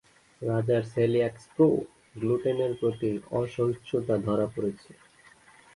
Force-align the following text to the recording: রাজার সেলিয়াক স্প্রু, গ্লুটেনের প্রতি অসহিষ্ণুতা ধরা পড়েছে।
রাজার 0.41 0.83
সেলিয়াক 0.93 1.35
স্প্রু, 1.39 1.67
গ্লুটেনের 2.15 2.71
প্রতি 2.79 3.09
অসহিষ্ণুতা 3.31 4.15
ধরা 4.17 4.47
পড়েছে। 4.55 4.91